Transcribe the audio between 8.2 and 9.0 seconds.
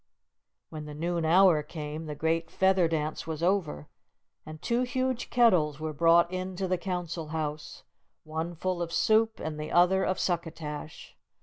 one full of